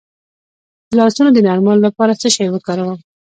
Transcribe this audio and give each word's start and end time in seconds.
د 0.87 0.89
لاسونو 0.99 1.29
د 1.33 1.37
نرموالي 1.47 1.81
لپاره 1.87 2.13
څه 2.21 2.27
شی 2.35 2.45
وکاروم؟ 2.51 2.99